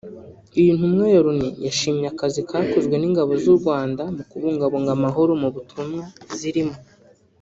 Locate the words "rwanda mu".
3.59-4.23